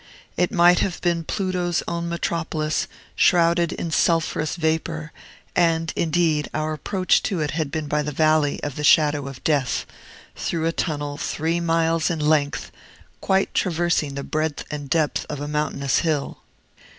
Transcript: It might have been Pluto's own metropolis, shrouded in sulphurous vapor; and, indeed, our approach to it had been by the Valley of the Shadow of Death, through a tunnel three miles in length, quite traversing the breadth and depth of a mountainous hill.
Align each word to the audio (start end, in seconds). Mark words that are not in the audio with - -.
It 0.35 0.51
might 0.51 0.79
have 0.79 0.99
been 1.01 1.23
Pluto's 1.25 1.83
own 1.87 2.09
metropolis, 2.09 2.87
shrouded 3.15 3.71
in 3.71 3.91
sulphurous 3.91 4.55
vapor; 4.55 5.11
and, 5.55 5.93
indeed, 5.95 6.49
our 6.55 6.73
approach 6.73 7.21
to 7.21 7.39
it 7.39 7.51
had 7.51 7.69
been 7.69 7.87
by 7.87 8.01
the 8.01 8.11
Valley 8.11 8.59
of 8.63 8.77
the 8.77 8.83
Shadow 8.83 9.27
of 9.27 9.43
Death, 9.43 9.85
through 10.35 10.65
a 10.65 10.71
tunnel 10.71 11.17
three 11.17 11.59
miles 11.59 12.09
in 12.09 12.17
length, 12.19 12.71
quite 13.19 13.53
traversing 13.53 14.15
the 14.15 14.23
breadth 14.23 14.63
and 14.71 14.89
depth 14.89 15.23
of 15.29 15.39
a 15.39 15.47
mountainous 15.47 15.99
hill. 15.99 16.39